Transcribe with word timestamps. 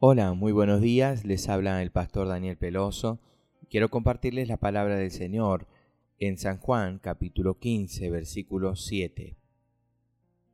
Hola, 0.00 0.32
muy 0.32 0.52
buenos 0.52 0.80
días. 0.80 1.24
Les 1.24 1.48
habla 1.48 1.82
el 1.82 1.90
pastor 1.90 2.28
Daniel 2.28 2.56
Peloso. 2.56 3.18
Quiero 3.68 3.88
compartirles 3.88 4.46
la 4.46 4.56
palabra 4.56 4.94
del 4.94 5.10
Señor 5.10 5.66
en 6.20 6.38
San 6.38 6.58
Juan 6.58 7.00
capítulo 7.00 7.58
15 7.58 8.08
versículo 8.08 8.76
7. 8.76 9.36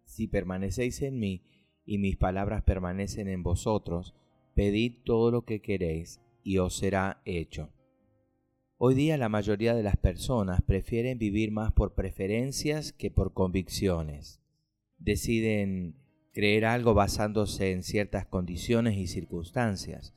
Si 0.06 0.28
permanecéis 0.28 1.02
en 1.02 1.18
mí 1.18 1.42
y 1.84 1.98
mis 1.98 2.16
palabras 2.16 2.62
permanecen 2.62 3.28
en 3.28 3.42
vosotros, 3.42 4.14
pedid 4.54 5.02
todo 5.04 5.30
lo 5.30 5.44
que 5.44 5.60
queréis 5.60 6.22
y 6.42 6.56
os 6.56 6.78
será 6.78 7.20
hecho. 7.26 7.68
Hoy 8.78 8.94
día 8.94 9.18
la 9.18 9.28
mayoría 9.28 9.74
de 9.74 9.82
las 9.82 9.98
personas 9.98 10.62
prefieren 10.62 11.18
vivir 11.18 11.50
más 11.50 11.70
por 11.70 11.94
preferencias 11.94 12.94
que 12.94 13.10
por 13.10 13.34
convicciones. 13.34 14.40
Deciden 14.96 15.96
creer 16.34 16.66
algo 16.66 16.94
basándose 16.94 17.70
en 17.70 17.84
ciertas 17.84 18.26
condiciones 18.26 18.96
y 18.96 19.06
circunstancias. 19.06 20.14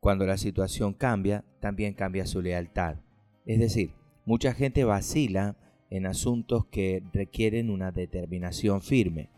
Cuando 0.00 0.26
la 0.26 0.38
situación 0.38 0.94
cambia, 0.94 1.44
también 1.60 1.94
cambia 1.94 2.26
su 2.26 2.40
lealtad. 2.40 2.96
Es 3.44 3.60
decir, 3.60 3.92
mucha 4.24 4.54
gente 4.54 4.84
vacila 4.84 5.56
en 5.90 6.06
asuntos 6.06 6.64
que 6.66 7.02
requieren 7.12 7.68
una 7.68 7.92
determinación 7.92 8.80
firme. 8.80 9.28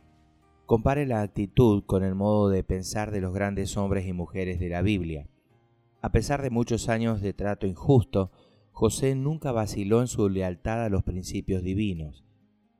Compare 0.66 1.04
la 1.04 1.20
actitud 1.20 1.82
con 1.84 2.04
el 2.04 2.14
modo 2.14 2.48
de 2.48 2.62
pensar 2.62 3.10
de 3.10 3.20
los 3.20 3.34
grandes 3.34 3.76
hombres 3.76 4.06
y 4.06 4.12
mujeres 4.12 4.60
de 4.60 4.68
la 4.68 4.80
Biblia. 4.80 5.26
A 6.00 6.12
pesar 6.12 6.42
de 6.42 6.50
muchos 6.50 6.88
años 6.88 7.20
de 7.22 7.32
trato 7.32 7.66
injusto, 7.66 8.30
José 8.70 9.16
nunca 9.16 9.52
vaciló 9.52 10.00
en 10.00 10.06
su 10.06 10.28
lealtad 10.28 10.84
a 10.84 10.88
los 10.88 11.02
principios 11.02 11.62
divinos. 11.62 12.24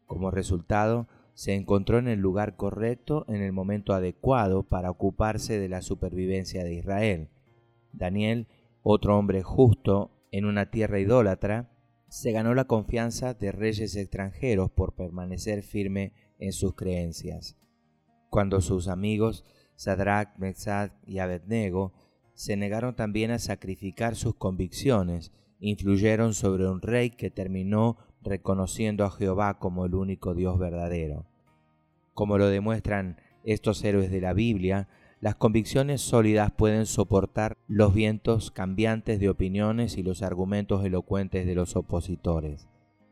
Como 0.07 0.31
resultado, 0.31 1.09
se 1.35 1.55
encontró 1.55 1.99
en 1.99 2.09
el 2.09 2.21
lugar 2.21 2.57
correcto 2.57 3.25
en 3.29 3.43
el 3.43 3.53
momento 3.53 3.93
adecuado 3.93 4.63
para 4.63 4.91
ocuparse 4.91 5.59
de 5.59 5.69
la 5.69 5.83
supervivencia 5.83 6.65
de 6.65 6.75
Israel. 6.75 7.29
Daniel, 7.93 8.47
otro 8.83 9.19
hombre 9.19 9.43
justo 9.43 10.11
en 10.31 10.45
una 10.45 10.71
tierra 10.71 11.01
idólatra, 11.01 11.71
se 12.09 12.33
ganó 12.33 12.55
la 12.55 12.65
confianza 12.65 13.35
de 13.35 13.51
reyes 13.51 13.97
extranjeros 13.97 14.71
por 14.71 14.95
permanecer 14.95 15.63
firme 15.63 16.13
en 16.39 16.53
sus 16.53 16.75
creencias. 16.75 17.57
Cuando 18.31 18.61
sus 18.61 18.89
amigos 18.89 19.45
Sadrach, 19.77 20.37
Mesach 20.39 20.93
y 21.07 21.19
Abednego 21.19 21.93
se 22.35 22.57
negaron 22.57 22.95
también 22.95 23.31
a 23.31 23.39
sacrificar 23.39 24.17
sus 24.17 24.35
convicciones, 24.37 25.33
influyeron 25.61 26.35
sobre 26.35 26.69
un 26.69 26.81
rey 26.81 27.11
que 27.11 27.31
terminó 27.31 27.99
reconociendo 28.23 29.05
a 29.05 29.11
Jehová 29.11 29.59
como 29.59 29.87
el 29.87 29.95
único 29.95 30.35
Dios 30.35 30.59
verdadero. 30.59 31.27
Como 32.15 32.39
lo 32.39 32.49
demuestran 32.49 33.21
estos 33.45 33.83
héroes 33.85 34.11
de 34.11 34.21
la 34.21 34.33
Biblia, 34.33 34.89
las 35.21 35.37
convicciones 35.37 36.01
sólidas 36.01 36.53
pueden 36.53 36.87
soportar 36.87 37.57
los 37.67 37.95
vientos 37.95 38.51
cambiantes 38.51 39.21
de 39.21 39.31
opiniones 39.31 39.97
y 39.97 40.03
los 40.03 40.23
argumentos 40.23 40.85
elocuentes 40.85 41.47
de 41.47 41.55
los 41.55 41.77
opositores. 41.77 42.69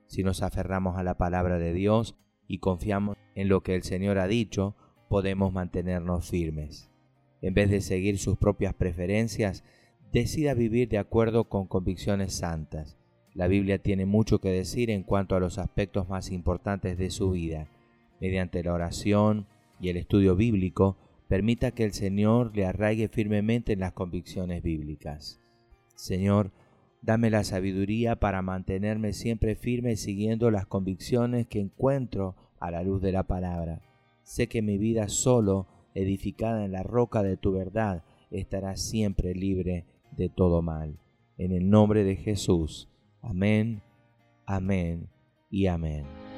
Si 0.06 0.22
nos 0.22 0.42
aferramos 0.42 0.98
a 0.98 1.02
la 1.02 1.16
palabra 1.16 1.58
de 1.58 1.72
Dios 1.72 2.16
y 2.46 2.58
confiamos 2.58 3.16
en 3.34 3.48
lo 3.48 3.62
que 3.62 3.74
el 3.74 3.82
Señor 3.82 4.18
ha 4.18 4.26
dicho, 4.26 4.76
podemos 5.08 5.52
mantenernos 5.52 6.28
firmes. 6.28 6.90
En 7.40 7.54
vez 7.54 7.70
de 7.70 7.80
seguir 7.80 8.18
sus 8.18 8.36
propias 8.36 8.74
preferencias, 8.74 9.64
decida 10.12 10.54
vivir 10.54 10.88
de 10.88 10.98
acuerdo 10.98 11.44
con 11.44 11.66
convicciones 11.66 12.34
santas 12.34 12.96
la 13.34 13.46
Biblia 13.46 13.78
tiene 13.78 14.04
mucho 14.04 14.40
que 14.40 14.50
decir 14.50 14.90
en 14.90 15.04
cuanto 15.04 15.34
a 15.34 15.40
los 15.40 15.58
aspectos 15.58 16.08
más 16.08 16.30
importantes 16.30 16.98
de 16.98 17.10
su 17.10 17.30
vida. 17.30 17.68
Mediante 18.20 18.62
la 18.62 18.74
oración 18.74 19.46
y 19.80 19.88
el 19.88 19.96
estudio 19.96 20.36
bíblico, 20.36 20.98
permita 21.28 21.70
que 21.70 21.84
el 21.84 21.92
Señor 21.92 22.54
le 22.54 22.66
arraigue 22.66 23.08
firmemente 23.08 23.72
en 23.72 23.80
las 23.80 23.92
convicciones 23.92 24.62
bíblicas. 24.62 25.40
Señor, 25.94 26.52
dame 27.00 27.30
la 27.30 27.42
sabiduría 27.42 28.16
para 28.16 28.42
mantenerme 28.42 29.14
siempre 29.14 29.56
firme 29.56 29.96
siguiendo 29.96 30.50
las 30.50 30.66
convicciones 30.66 31.46
que 31.46 31.60
encuentro 31.60 32.36
a 32.60 32.70
la 32.70 32.82
luz 32.82 33.00
de 33.00 33.12
la 33.12 33.22
palabra. 33.22 33.80
Sé 34.24 34.46
que 34.46 34.60
mi 34.60 34.76
vida 34.76 35.08
solo, 35.08 35.66
edificada 35.94 36.66
en 36.66 36.72
la 36.72 36.82
roca 36.82 37.22
de 37.22 37.38
tu 37.38 37.52
verdad, 37.52 38.04
estará 38.30 38.76
siempre 38.76 39.34
libre 39.34 39.86
de 40.16 40.28
todo 40.28 40.62
mal. 40.62 40.98
En 41.38 41.52
el 41.52 41.68
nombre 41.68 42.04
de 42.04 42.16
Jesús. 42.16 42.88
Amén, 43.20 43.80
amén 44.46 45.08
y 45.50 45.66
amén. 45.66 46.31